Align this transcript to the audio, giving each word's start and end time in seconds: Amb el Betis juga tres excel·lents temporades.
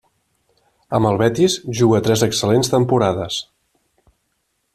Amb 0.99 1.09
el 1.09 1.19
Betis 1.23 1.57
juga 1.81 2.01
tres 2.09 2.25
excel·lents 2.29 2.73
temporades. 2.77 3.39